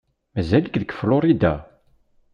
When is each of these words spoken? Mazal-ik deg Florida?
Mazal-ik 0.33 0.75
deg 0.79 0.91
Florida? 0.99 1.53